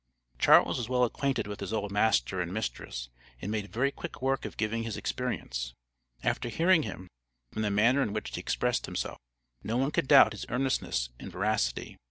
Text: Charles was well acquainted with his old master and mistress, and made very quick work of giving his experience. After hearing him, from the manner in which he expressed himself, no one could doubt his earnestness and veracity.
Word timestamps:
Charles 0.39 0.79
was 0.79 0.89
well 0.89 1.03
acquainted 1.03 1.45
with 1.45 1.59
his 1.59 1.71
old 1.71 1.91
master 1.91 2.41
and 2.41 2.51
mistress, 2.51 3.09
and 3.39 3.51
made 3.51 3.71
very 3.71 3.91
quick 3.91 4.19
work 4.19 4.45
of 4.45 4.57
giving 4.57 4.81
his 4.81 4.97
experience. 4.97 5.75
After 6.23 6.49
hearing 6.49 6.81
him, 6.81 7.07
from 7.53 7.61
the 7.61 7.69
manner 7.69 8.01
in 8.01 8.11
which 8.11 8.33
he 8.33 8.39
expressed 8.41 8.87
himself, 8.87 9.19
no 9.61 9.77
one 9.77 9.91
could 9.91 10.07
doubt 10.07 10.31
his 10.31 10.47
earnestness 10.49 11.09
and 11.19 11.31
veracity. 11.31 11.99